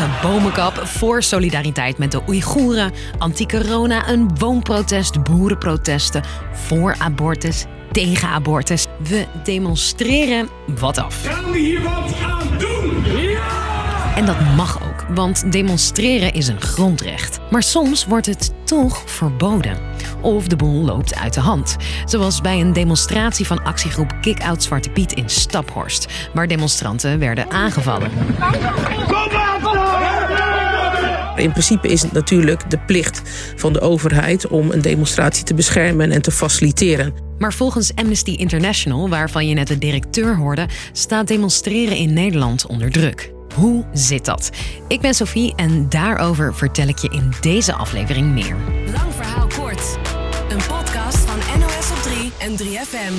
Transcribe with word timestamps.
tegen 0.00 0.20
bomenkap, 0.22 0.86
voor 0.86 1.22
solidariteit 1.22 1.98
met 1.98 2.12
de 2.12 2.22
Oeigoeren, 2.28 2.92
anti-corona, 3.18 4.08
een 4.08 4.38
woonprotest, 4.38 5.22
boerenprotesten, 5.22 6.22
voor 6.52 6.94
abortus, 6.98 7.64
tegen 7.92 8.28
abortus. 8.28 8.86
We 9.08 9.26
demonstreren 9.44 10.48
wat 10.78 10.98
af. 10.98 11.26
Gaan 11.26 11.52
we 11.52 11.58
hier 11.58 11.82
wat 11.82 12.14
aan 12.22 12.58
doen? 12.58 13.04
Ja! 13.16 14.14
En 14.16 14.26
dat 14.26 14.40
mag 14.56 14.82
ook, 14.82 15.06
want 15.14 15.52
demonstreren 15.52 16.32
is 16.32 16.48
een 16.48 16.60
grondrecht. 16.60 17.38
Maar 17.50 17.62
soms 17.62 18.04
wordt 18.04 18.26
het 18.26 18.52
toch 18.64 19.02
verboden. 19.06 19.89
Of 20.22 20.46
de 20.46 20.56
boel 20.56 20.84
loopt 20.84 21.14
uit 21.14 21.34
de 21.34 21.40
hand. 21.40 21.76
Zoals 22.04 22.40
bij 22.40 22.60
een 22.60 22.72
demonstratie 22.72 23.46
van 23.46 23.64
actiegroep 23.64 24.14
Kick-Out 24.20 24.62
Zwarte 24.62 24.90
Piet 24.90 25.12
in 25.12 25.28
Staphorst, 25.28 26.06
waar 26.34 26.48
demonstranten 26.48 27.18
werden 27.18 27.50
aangevallen. 27.50 28.10
In 31.36 31.50
principe 31.50 31.88
is 31.88 32.02
het 32.02 32.12
natuurlijk 32.12 32.70
de 32.70 32.78
plicht 32.78 33.22
van 33.56 33.72
de 33.72 33.80
overheid 33.80 34.46
om 34.46 34.70
een 34.70 34.82
demonstratie 34.82 35.44
te 35.44 35.54
beschermen 35.54 36.10
en 36.10 36.22
te 36.22 36.30
faciliteren. 36.30 37.14
Maar 37.38 37.52
volgens 37.52 37.94
Amnesty 37.94 38.30
International, 38.30 39.08
waarvan 39.08 39.48
je 39.48 39.54
net 39.54 39.68
de 39.68 39.78
directeur 39.78 40.36
hoorde, 40.36 40.68
staat 40.92 41.28
demonstreren 41.28 41.96
in 41.96 42.12
Nederland 42.12 42.66
onder 42.66 42.90
druk. 42.90 43.32
Hoe 43.54 43.84
zit 43.92 44.24
dat? 44.24 44.50
Ik 44.88 45.00
ben 45.00 45.14
Sophie 45.14 45.54
en 45.56 45.88
daarover 45.88 46.54
vertel 46.54 46.88
ik 46.88 46.98
je 46.98 47.08
in 47.08 47.32
deze 47.40 47.74
aflevering 47.74 48.32
meer. 48.32 48.56
Verhaal 49.40 49.64
kort. 49.64 49.98
Een 50.48 50.60
podcast 50.68 51.18
van 51.18 51.60
NOS 51.60 51.90
op 51.90 52.02
3 52.02 52.32
en 52.38 52.56
3FM. 52.56 53.12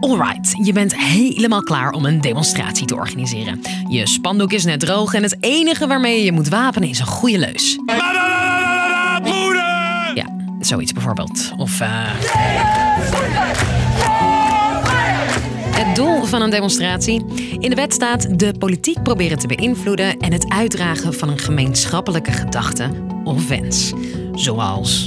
Alright, 0.00 0.66
je 0.66 0.72
bent 0.72 0.96
helemaal 0.96 1.62
klaar 1.62 1.90
om 1.90 2.04
een 2.04 2.20
demonstratie 2.20 2.86
te 2.86 2.94
organiseren. 2.94 3.60
Je 3.88 4.06
spandoek 4.06 4.52
is 4.52 4.64
net 4.64 4.80
droog 4.80 5.14
en 5.14 5.22
het 5.22 5.36
enige 5.40 5.86
waarmee 5.86 6.18
je 6.18 6.24
je 6.24 6.32
moet 6.32 6.48
wapenen 6.48 6.88
is 6.88 6.98
een 6.98 7.06
goede 7.06 7.38
leus. 7.38 7.78
Ja, 10.14 10.26
zoiets 10.60 10.92
bijvoorbeeld. 10.92 11.52
Of 11.56 11.80
eh. 11.80 13.77
Doel 15.98 16.24
van 16.24 16.42
een 16.42 16.50
demonstratie? 16.50 17.24
In 17.58 17.70
de 17.70 17.76
wet 17.76 17.92
staat 17.92 18.38
de 18.38 18.54
politiek 18.58 19.02
proberen 19.02 19.38
te 19.38 19.46
beïnvloeden 19.46 20.18
en 20.18 20.32
het 20.32 20.48
uitdragen 20.48 21.14
van 21.14 21.28
een 21.28 21.38
gemeenschappelijke 21.38 22.32
gedachte 22.32 22.90
of 23.24 23.48
wens. 23.48 23.92
Zoals. 24.32 25.04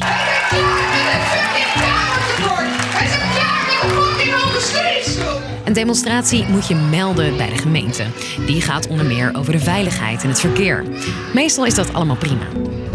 Een 5.66 5.74
demonstratie 5.74 6.46
moet 6.46 6.68
je 6.68 6.76
melden 6.76 7.38
bij 7.38 7.50
de 7.50 7.58
gemeente. 7.58 8.04
Die 8.46 8.62
gaat 8.62 8.88
onder 8.88 9.06
meer 9.06 9.32
over 9.36 9.52
de 9.52 9.60
veiligheid 9.60 10.24
en 10.24 10.30
het 10.30 10.40
verkeer. 10.40 10.86
Meestal 11.34 11.66
is 11.66 11.76
dat 11.76 11.94
allemaal 11.94 12.18
prima, 12.18 12.48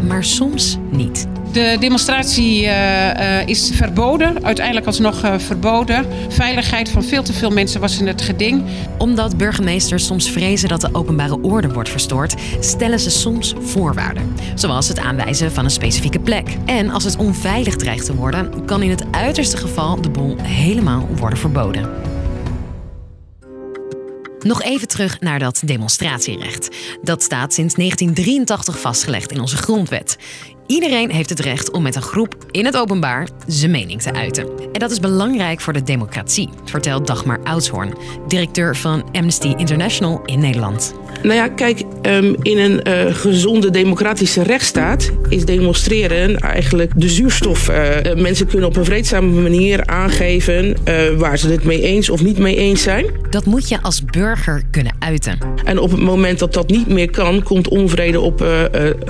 maar 0.07 0.25
soms 0.25 0.77
niet. 0.91 1.27
De 1.57 1.77
demonstratie 1.81 2.63
uh, 2.63 2.71
uh, 2.71 3.47
is 3.47 3.71
verboden, 3.75 4.45
uiteindelijk 4.45 4.87
alsnog 4.87 5.25
uh, 5.25 5.39
verboden. 5.39 6.07
Veiligheid 6.29 6.89
van 6.89 7.05
veel 7.05 7.23
te 7.23 7.33
veel 7.33 7.51
mensen 7.51 7.81
was 7.81 7.99
in 7.99 8.07
het 8.07 8.23
geding. 8.23 8.65
Omdat 8.99 9.37
burgemeesters 9.37 10.07
soms 10.07 10.31
vrezen 10.31 10.69
dat 10.69 10.81
de 10.81 10.89
openbare 10.93 11.39
orde 11.43 11.73
wordt 11.73 11.89
verstoord, 11.89 12.35
stellen 12.61 13.01
ze 13.01 13.11
soms 13.11 13.55
voorwaarden. 13.59 14.35
Zoals 14.55 14.89
het 14.89 14.99
aanwijzen 14.99 15.53
van 15.53 15.65
een 15.65 15.71
specifieke 15.71 16.21
plek. 16.21 16.57
En 16.67 16.91
als 16.91 17.05
het 17.05 17.17
onveilig 17.17 17.77
dreigt 17.77 18.07
te 18.07 18.15
worden, 18.15 18.65
kan 18.65 18.83
in 18.83 18.91
het 18.91 19.05
uiterste 19.11 19.57
geval 19.57 20.01
de 20.01 20.11
bol 20.11 20.37
helemaal 20.43 21.09
worden 21.15 21.39
verboden. 21.39 21.91
Nog 24.39 24.63
even 24.63 24.89
terug 24.89 25.21
naar 25.21 25.39
dat 25.39 25.63
demonstratierecht. 25.65 26.77
Dat 27.03 27.23
staat 27.23 27.55
sinds 27.55 27.75
1983 27.75 28.81
vastgelegd 28.81 29.33
in 29.33 29.41
onze 29.41 29.57
grondwet. 29.57 30.17
Iedereen 30.67 31.11
heeft 31.11 31.31
het 31.31 31.41
recht 31.41 31.71
om 31.71 31.83
met 31.83 31.97
een 31.97 32.03
groep 32.03 32.37
in 32.51 32.65
het 32.65 32.77
openbaar 32.77 33.29
zijn 33.47 33.71
mening 33.71 34.03
te 34.03 34.13
uiten. 34.13 34.49
En 34.73 34.81
dat 34.81 34.91
is 34.91 35.01
belangrijk 35.01 35.61
voor 35.61 35.73
de 35.73 35.83
democratie, 35.83 36.49
vertelt 36.65 37.07
Dagmar 37.07 37.41
Oudshoorn, 37.43 37.95
directeur 38.29 38.77
van 38.77 39.09
Amnesty 39.13 39.55
International 39.57 40.23
in 40.25 40.39
Nederland. 40.39 40.95
Nou 41.23 41.35
ja, 41.35 41.49
kijk, 41.49 41.83
in 42.43 42.59
een 42.59 42.81
uh, 42.89 43.15
gezonde 43.15 43.71
democratische 43.71 44.43
rechtsstaat 44.43 45.11
is 45.29 45.45
demonstreren 45.45 46.39
eigenlijk 46.39 46.93
de 46.97 47.09
zuurstof. 47.09 47.69
Uh, 47.69 48.15
mensen 48.15 48.47
kunnen 48.47 48.69
op 48.69 48.77
een 48.77 48.85
vreedzame 48.85 49.41
manier 49.41 49.87
aangeven 49.87 50.65
uh, 50.65 50.95
waar 51.17 51.39
ze 51.39 51.51
het 51.51 51.65
mee 51.65 51.83
eens 51.83 52.11
of 52.11 52.23
niet 52.23 52.39
mee 52.39 52.57
eens 52.57 52.83
zijn. 52.83 53.07
Dat 53.31 53.45
moet 53.45 53.69
je 53.69 53.83
als 53.83 54.05
burger 54.05 54.63
kunnen 54.71 54.97
uiten. 54.99 55.39
En 55.65 55.79
op 55.79 55.91
het 55.91 56.01
moment 56.01 56.39
dat 56.39 56.53
dat 56.53 56.69
niet 56.69 56.89
meer 56.89 57.11
kan, 57.11 57.43
komt 57.43 57.69
onvrede 57.69 58.21
op 58.21 58.41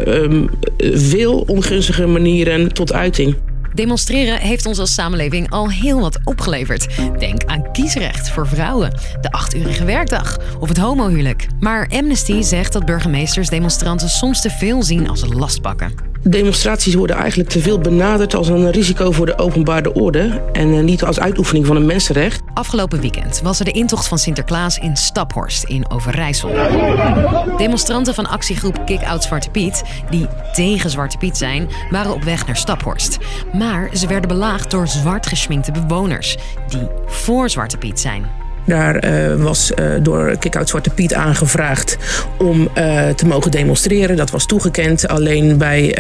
um, 0.07 0.49
veel 0.79 1.45
ongunstige 1.47 2.07
manieren 2.07 2.73
tot 2.73 2.93
uiting. 2.93 3.35
Demonstreren 3.77 4.41
heeft 4.41 4.67
ons 4.67 4.79
als 4.79 4.95
samenleving 4.95 5.51
al 5.51 5.71
heel 5.71 6.01
wat 6.01 6.19
opgeleverd. 6.25 6.87
Denk 7.19 7.45
aan 7.45 7.73
kiesrecht 7.73 8.31
voor 8.31 8.47
vrouwen, 8.47 8.91
de 9.21 9.31
achturige 9.31 9.85
werkdag 9.85 10.39
of 10.61 10.69
het 10.69 10.79
homohuwelijk. 10.79 11.47
Maar 11.61 11.89
Amnesty 11.89 12.43
zegt 12.43 12.73
dat 12.73 12.85
burgemeesters 12.85 13.49
demonstranten 13.49 14.09
soms 14.09 14.41
te 14.41 14.51
veel 14.51 14.83
zien 14.83 15.09
als 15.09 15.25
lastpakken. 15.33 16.16
Demonstraties 16.29 16.95
worden 16.95 17.17
eigenlijk 17.17 17.49
te 17.51 17.61
veel 17.61 17.79
benaderd 17.79 18.35
als 18.35 18.49
een 18.49 18.71
risico 18.71 19.13
voor 19.13 19.27
de 19.27 19.39
openbare 19.39 19.93
orde 19.93 20.43
en 20.53 20.85
niet 20.85 21.05
als 21.05 21.21
uitoefening 21.21 21.67
van 21.67 21.77
een 21.77 21.87
mensenrecht. 21.87 22.41
Afgelopen 22.55 23.01
weekend 23.01 23.41
was 23.43 23.59
er 23.59 23.65
de 23.65 23.71
intocht 23.71 24.09
van 24.09 24.19
Sinterklaas 24.19 24.79
in 24.79 24.97
Staphorst 24.97 25.65
in 25.65 25.91
Overijssel. 25.91 26.51
Demonstranten 27.57 28.15
van 28.15 28.27
actiegroep 28.27 28.83
Kick-Out 28.87 29.23
Zwarte 29.23 29.51
Piet, 29.51 29.83
die 30.11 30.27
tegen 30.53 30.91
Zwarte 30.91 31.19
Piet 31.19 31.37
zijn, 31.37 31.69
waren 31.91 32.13
op 32.13 32.23
weg 32.23 32.47
naar 32.47 32.57
Staphorst. 32.57 33.19
Maar 33.53 33.91
ze 33.93 34.07
werden 34.07 34.29
belaagd 34.29 34.71
door 34.71 34.89
zwart 34.89 35.27
geschminkte 35.27 35.73
bewoners, 35.73 36.37
die 36.69 36.87
voor 37.07 37.51
Zwarte 37.51 37.77
Piet 37.77 38.01
zijn. 38.01 38.46
Daar 38.67 39.05
uh, 39.05 39.43
was 39.43 39.71
uh, 39.71 39.87
door 40.03 40.37
Kick-Out 40.39 40.69
Zwarte 40.69 40.91
Piet 40.91 41.15
aangevraagd 41.15 41.97
om 42.39 42.61
uh, 42.61 43.09
te 43.09 43.27
mogen 43.27 43.51
demonstreren. 43.51 44.17
Dat 44.17 44.31
was 44.31 44.47
toegekend. 44.47 45.09
Alleen 45.09 45.59
bij, 45.59 45.99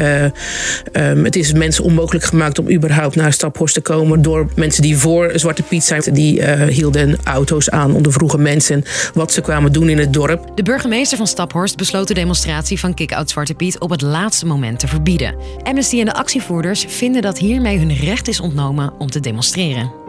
um, 0.93 1.25
het 1.25 1.37
is 1.37 1.53
mensen 1.53 1.84
onmogelijk 1.84 2.25
gemaakt 2.25 2.59
om 2.59 2.71
überhaupt 2.71 3.16
naar 3.16 3.32
Staphorst 3.32 3.75
te 3.75 3.81
komen 3.81 4.22
door 4.22 4.49
mensen 4.55 4.82
die 4.82 4.97
voor 4.97 5.32
Zwarte 5.34 5.62
Piet 5.62 5.84
zijn. 5.84 6.03
Die 6.12 6.44
hielden 6.69 7.16
auto's 7.25 7.71
aan, 7.71 7.94
ondervroegen 7.94 8.43
mensen 8.43 8.84
wat 9.15 9.32
ze 9.32 9.41
kwamen 9.41 9.72
doen 9.72 9.88
in 9.88 9.99
het 9.99 10.12
dorp. 10.12 10.50
De 10.55 10.62
burgemeester 10.62 11.16
van 11.16 11.26
Staphorst 11.26 11.76
besloot 11.76 12.09
de 12.09 12.15
demonstratie 12.15 12.81
van 12.81 12.94
Kick-Out 12.94 13.31
Zwarte 13.31 13.55
Piet 13.55 13.78
op 13.78 13.91
het 13.91 14.03
laatste 14.03 14.47
moment 14.47 14.78
te 14.78 14.88
verbieden. 14.88 15.34
Amnesty 15.62 15.99
en 15.99 16.05
de 16.05 16.15
actievoerders 16.15 16.84
vinden 16.88 17.22
dat 17.22 17.38
hiermee 17.38 17.78
hun 17.78 17.94
recht 17.94 18.28
is 18.28 18.41
ontnomen 18.41 18.93
om 18.99 19.10
te 19.10 19.21
demonstreren. 19.21 20.06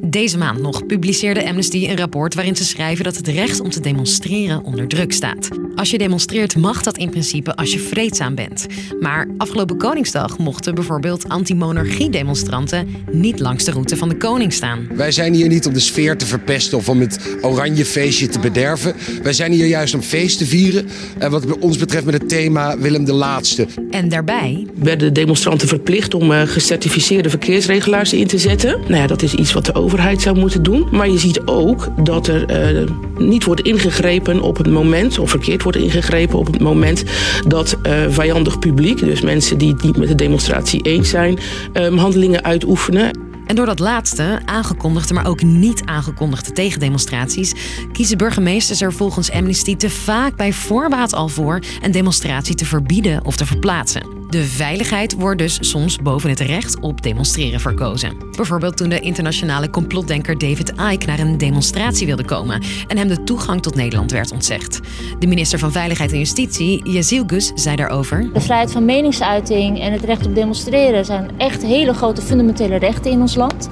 Deze 0.00 0.38
maand 0.38 0.60
nog 0.60 0.86
publiceerde 0.86 1.48
Amnesty 1.48 1.86
een 1.88 1.96
rapport 1.96 2.34
waarin 2.34 2.56
ze 2.56 2.64
schrijven 2.64 3.04
dat 3.04 3.16
het 3.16 3.28
recht 3.28 3.60
om 3.60 3.70
te 3.70 3.80
demonstreren 3.80 4.64
onder 4.64 4.88
druk 4.88 5.12
staat. 5.12 5.48
Als 5.74 5.90
je 5.90 5.98
demonstreert 5.98 6.56
mag 6.56 6.82
dat 6.82 6.96
in 6.96 7.10
principe 7.10 7.56
als 7.56 7.72
je 7.72 7.78
vreedzaam 7.78 8.34
bent. 8.34 8.66
Maar 9.00 9.28
afgelopen 9.36 9.76
Koningsdag 9.76 10.38
mochten 10.38 10.74
bijvoorbeeld 10.74 11.28
anti-monarchie-demonstranten 11.28 12.88
niet 13.12 13.40
langs 13.40 13.64
de 13.64 13.70
route 13.70 13.96
van 13.96 14.08
de 14.08 14.16
koning 14.16 14.52
staan. 14.52 14.86
Wij 14.94 15.12
zijn 15.12 15.34
hier 15.34 15.48
niet 15.48 15.66
om 15.66 15.72
de 15.72 15.80
sfeer 15.80 16.16
te 16.16 16.26
verpesten 16.26 16.78
of 16.78 16.88
om 16.88 17.00
het 17.00 17.36
oranje 17.40 17.84
feestje 17.84 18.28
te 18.28 18.38
bederven. 18.38 18.94
Wij 19.22 19.32
zijn 19.32 19.52
hier 19.52 19.66
juist 19.66 19.94
om 19.94 20.02
feest 20.02 20.38
te 20.38 20.46
vieren. 20.46 20.88
En 21.18 21.30
wat 21.30 21.58
ons 21.58 21.78
betreft 21.78 22.04
met 22.04 22.14
het 22.14 22.28
thema 22.28 22.78
Willem 22.78 23.04
de 23.04 23.12
Laatste. 23.12 23.66
En 23.90 24.08
daarbij 24.08 24.66
werden 24.74 25.12
demonstranten 25.12 25.68
verplicht 25.68 26.14
om 26.14 26.30
uh, 26.30 26.42
gecertificeerde 26.42 27.30
verkeersregelaars 27.30 28.12
in 28.12 28.26
te 28.26 28.38
zetten. 28.38 28.80
Nou 28.80 28.94
ja, 28.94 29.06
dat 29.06 29.22
is 29.22 29.34
iets 29.34 29.52
wat 29.52 29.66
de 29.66 29.72
overheid 29.88 30.22
zou 30.22 30.38
moeten 30.38 30.62
doen. 30.62 30.88
Maar 30.90 31.08
je 31.08 31.18
ziet 31.18 31.40
ook 31.44 31.88
dat 32.04 32.26
er 32.26 32.72
uh, 32.74 32.90
niet 33.18 33.44
wordt 33.44 33.60
ingegrepen 33.60 34.40
op 34.40 34.56
het 34.56 34.70
moment, 34.70 35.18
of 35.18 35.30
verkeerd 35.30 35.62
wordt 35.62 35.78
ingegrepen 35.78 36.38
op 36.38 36.46
het 36.46 36.60
moment 36.60 37.04
dat 37.46 37.76
uh, 37.82 37.92
vijandig 38.08 38.58
publiek, 38.58 38.98
dus 38.98 39.20
mensen 39.20 39.58
die 39.58 39.72
het 39.72 39.82
niet 39.82 39.96
met 39.96 40.08
de 40.08 40.14
demonstratie 40.14 40.82
eens 40.82 41.08
zijn, 41.08 41.38
um, 41.72 41.98
handelingen 41.98 42.44
uitoefenen. 42.44 43.10
En 43.46 43.54
door 43.54 43.66
dat 43.66 43.78
laatste, 43.78 44.40
aangekondigde 44.44 45.14
maar 45.14 45.26
ook 45.26 45.42
niet 45.42 45.82
aangekondigde 45.84 46.52
tegendemonstraties, 46.52 47.52
kiezen 47.92 48.18
burgemeesters 48.18 48.80
er 48.80 48.92
volgens 48.92 49.30
Amnesty 49.30 49.76
te 49.76 49.90
vaak 49.90 50.36
bij 50.36 50.52
voorbaat 50.52 51.14
al 51.14 51.28
voor 51.28 51.60
een 51.82 51.92
demonstratie 51.92 52.54
te 52.54 52.64
verbieden 52.64 53.24
of 53.24 53.36
te 53.36 53.46
verplaatsen. 53.46 54.17
De 54.28 54.44
veiligheid 54.44 55.14
wordt 55.14 55.38
dus 55.38 55.58
soms 55.60 55.96
boven 55.96 56.30
het 56.30 56.40
recht 56.40 56.80
op 56.80 57.02
demonstreren 57.02 57.60
verkozen. 57.60 58.16
Bijvoorbeeld 58.36 58.76
toen 58.76 58.88
de 58.88 59.00
internationale 59.00 59.70
complotdenker 59.70 60.38
David 60.38 60.72
Icke 60.90 61.06
naar 61.06 61.18
een 61.18 61.38
demonstratie 61.38 62.06
wilde 62.06 62.24
komen 62.24 62.62
en 62.86 62.96
hem 62.96 63.08
de 63.08 63.24
toegang 63.24 63.62
tot 63.62 63.74
Nederland 63.74 64.12
werd 64.12 64.32
ontzegd. 64.32 64.80
De 65.18 65.26
minister 65.26 65.58
van 65.58 65.72
Veiligheid 65.72 66.12
en 66.12 66.18
Justitie, 66.18 66.90
Yazil 66.90 67.24
Gus, 67.26 67.52
zei 67.54 67.76
daarover: 67.76 68.32
De 68.32 68.40
vrijheid 68.40 68.72
van 68.72 68.84
meningsuiting 68.84 69.80
en 69.80 69.92
het 69.92 70.04
recht 70.04 70.26
op 70.26 70.34
demonstreren 70.34 71.04
zijn 71.04 71.30
echt 71.38 71.62
hele 71.62 71.94
grote 71.94 72.22
fundamentele 72.22 72.76
rechten 72.76 73.10
in 73.10 73.20
ons 73.20 73.34
land. 73.34 73.68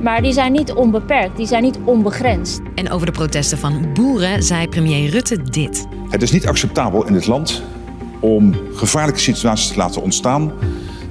Maar 0.00 0.22
die 0.22 0.32
zijn 0.32 0.52
niet 0.52 0.72
onbeperkt, 0.72 1.36
die 1.36 1.46
zijn 1.46 1.62
niet 1.62 1.78
onbegrensd. 1.84 2.60
En 2.74 2.90
over 2.90 3.06
de 3.06 3.12
protesten 3.12 3.58
van 3.58 3.92
boeren 3.94 4.42
zei 4.42 4.68
premier 4.68 5.10
Rutte 5.10 5.42
dit. 5.42 5.86
Het 6.08 6.22
is 6.22 6.32
niet 6.32 6.46
acceptabel 6.46 7.06
in 7.06 7.12
dit 7.12 7.26
land 7.26 7.62
om 8.20 8.54
gevaarlijke 8.74 9.20
situaties 9.20 9.68
te 9.68 9.76
laten 9.76 10.02
ontstaan 10.02 10.52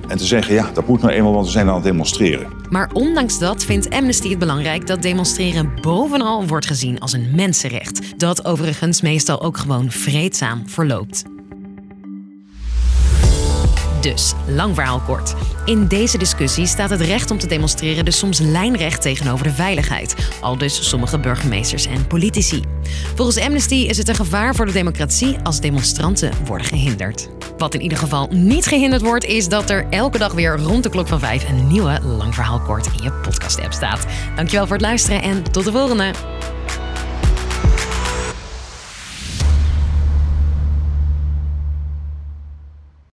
en 0.07 0.17
te 0.17 0.25
zeggen, 0.25 0.53
ja, 0.53 0.69
dat 0.73 0.87
moet 0.87 1.01
nou 1.01 1.13
eenmaal, 1.13 1.33
want 1.33 1.45
we 1.45 1.51
zijn 1.51 1.67
aan 1.67 1.75
het 1.75 1.83
demonstreren. 1.83 2.47
Maar 2.69 2.89
ondanks 2.93 3.39
dat 3.39 3.63
vindt 3.63 3.89
Amnesty 3.89 4.29
het 4.29 4.39
belangrijk 4.39 4.87
dat 4.87 5.01
demonstreren 5.01 5.71
bovenal 5.81 6.45
wordt 6.45 6.65
gezien 6.65 6.99
als 6.99 7.13
een 7.13 7.31
mensenrecht. 7.35 8.19
Dat 8.19 8.45
overigens 8.45 9.01
meestal 9.01 9.41
ook 9.41 9.57
gewoon 9.57 9.91
vreedzaam 9.91 10.63
verloopt. 10.65 11.23
Dus, 14.11 14.33
lang 14.45 14.75
verhaal 14.75 14.99
kort. 14.99 15.33
In 15.65 15.87
deze 15.87 16.17
discussie 16.17 16.65
staat 16.65 16.89
het 16.89 17.01
recht 17.01 17.31
om 17.31 17.37
te 17.37 17.47
demonstreren 17.47 18.05
dus 18.05 18.17
soms 18.17 18.39
lijnrecht 18.39 19.01
tegenover 19.01 19.43
de 19.43 19.51
veiligheid. 19.51 20.15
Al 20.41 20.57
dus 20.57 20.89
sommige 20.89 21.19
burgemeesters 21.19 21.85
en 21.85 22.07
politici. 22.07 22.61
Volgens 23.15 23.39
Amnesty 23.39 23.75
is 23.75 23.97
het 23.97 24.07
een 24.07 24.15
gevaar 24.15 24.55
voor 24.55 24.65
de 24.65 24.71
democratie 24.71 25.37
als 25.43 25.59
demonstranten 25.59 26.31
worden 26.45 26.67
gehinderd. 26.67 27.29
Wat 27.57 27.73
in 27.73 27.81
ieder 27.81 27.97
geval 27.97 28.27
niet 28.31 28.65
gehinderd 28.65 29.01
wordt, 29.01 29.25
is 29.25 29.47
dat 29.47 29.69
er 29.69 29.85
elke 29.89 30.17
dag 30.17 30.33
weer 30.33 30.57
rond 30.57 30.83
de 30.83 30.89
klok 30.89 31.07
van 31.07 31.19
vijf 31.19 31.49
een 31.49 31.67
nieuwe 31.67 31.99
lang 32.01 32.35
verhaal 32.35 32.59
kort 32.59 32.87
in 32.87 33.03
je 33.03 33.11
podcast-app 33.11 33.73
staat. 33.73 34.05
Dankjewel 34.35 34.65
voor 34.65 34.75
het 34.75 34.85
luisteren 34.85 35.21
en 35.21 35.43
tot 35.51 35.63
de 35.63 35.71
volgende! 35.71 36.36